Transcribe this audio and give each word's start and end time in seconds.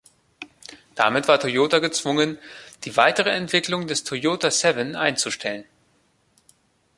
Damit 0.95 1.27
war 1.27 1.39
Toyota 1.39 1.77
gezwungen, 1.77 2.39
die 2.85 2.97
weitere 2.97 3.29
Entwicklung 3.29 3.85
des 3.85 4.03
Toyota 4.03 4.49
Seven 4.49 4.95
einzustellen. 4.95 5.63